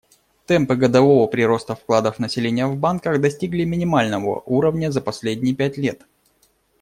Темпы 0.47 0.77
годового 0.77 1.27
прироста 1.27 1.75
вкладов 1.75 2.17
населения 2.17 2.65
в 2.65 2.75
банках 2.75 3.21
достигли 3.21 3.65
минимального 3.65 4.41
уровня 4.47 4.91
за 4.91 4.99
последние 4.99 5.53
пять 5.53 5.77
лет. 5.77 6.07